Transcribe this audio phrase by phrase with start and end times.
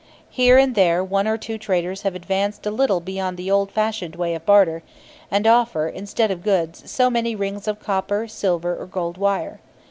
[0.31, 4.15] Here and there one or two traders have advanced a little beyond the old fashioned
[4.15, 4.81] way of barter,
[5.29, 9.59] and offer, instead of goods, so many rings of copper, silver, or gold wire.